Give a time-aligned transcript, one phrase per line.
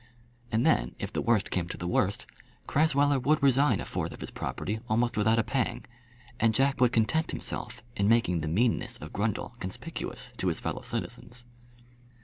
[0.51, 2.25] And then, if the worst came to the worst,
[2.65, 5.85] Crasweller would resign a fourth of his property almost without a pang,
[6.39, 10.81] and Jack would content himself in making the meanness of Grundle conspicuous to his fellow
[10.81, 11.45] citizens.